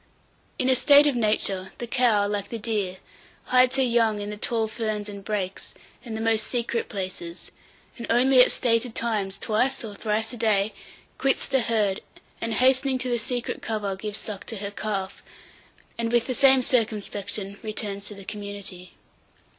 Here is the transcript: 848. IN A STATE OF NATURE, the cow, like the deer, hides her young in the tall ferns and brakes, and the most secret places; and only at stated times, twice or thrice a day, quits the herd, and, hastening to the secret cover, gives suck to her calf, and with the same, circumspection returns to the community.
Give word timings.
848. 0.59 0.65
IN 0.65 0.71
A 0.71 0.75
STATE 0.75 1.07
OF 1.07 1.15
NATURE, 1.15 1.71
the 1.77 1.85
cow, 1.85 2.27
like 2.27 2.49
the 2.49 2.57
deer, 2.57 2.97
hides 3.43 3.77
her 3.77 3.83
young 3.83 4.19
in 4.19 4.31
the 4.31 4.35
tall 4.35 4.67
ferns 4.67 5.07
and 5.07 5.23
brakes, 5.23 5.75
and 6.03 6.17
the 6.17 6.21
most 6.21 6.47
secret 6.47 6.89
places; 6.89 7.51
and 7.99 8.07
only 8.09 8.39
at 8.41 8.51
stated 8.51 8.95
times, 8.95 9.37
twice 9.37 9.83
or 9.83 9.93
thrice 9.93 10.33
a 10.33 10.37
day, 10.37 10.73
quits 11.19 11.47
the 11.47 11.61
herd, 11.61 12.01
and, 12.41 12.55
hastening 12.55 12.97
to 12.97 13.09
the 13.11 13.19
secret 13.19 13.61
cover, 13.61 13.95
gives 13.95 14.17
suck 14.17 14.43
to 14.45 14.55
her 14.55 14.71
calf, 14.71 15.21
and 15.99 16.11
with 16.11 16.25
the 16.25 16.33
same, 16.33 16.63
circumspection 16.63 17.59
returns 17.61 18.07
to 18.07 18.15
the 18.15 18.25
community. 18.25 18.93